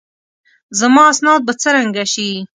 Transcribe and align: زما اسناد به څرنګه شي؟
زما 0.79 1.03
اسناد 1.13 1.39
به 1.47 1.53
څرنګه 1.61 2.03
شي؟ 2.13 2.29